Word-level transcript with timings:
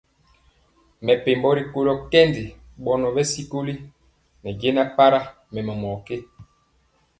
Mɛpembo 1.05 1.49
rikolo 1.57 1.93
kɛndi 2.11 2.43
bɔnɔ 2.83 3.07
bɛ 3.15 3.21
sikoli 3.31 3.73
ne 4.41 4.49
jɛna 4.59 4.83
para 4.95 5.19
mɛmɔ 5.53 5.73
mɔ 5.81 5.89
ké. 6.05 6.15